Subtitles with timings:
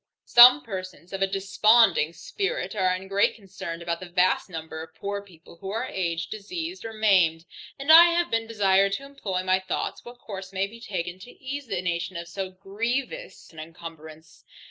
[0.25, 4.95] Some persons of a desponding spirit are in great concern about that vast number of
[4.95, 7.45] poor people, who are aged, diseased, or maimed;
[7.77, 11.29] and I have been desired to employ my thoughts what course may be taken, to
[11.39, 14.43] ease the nation of so grievous an incumbrance.